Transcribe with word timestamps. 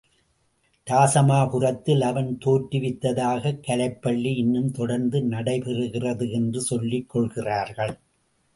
இராசமாபுரத்தில் 0.87 2.01
அவன் 2.01 2.37
தோற்றுவித்த 2.45 3.13
கலைப்பள்ளி 3.67 4.35
இன்னும் 4.35 4.71
தொடர்ந்து 4.71 5.21
நடைபெறுகிறது 5.21 6.31
என்று 6.31 6.61
சொல்லிக் 6.61 7.09
கொள்கிறார்கள். 7.09 7.99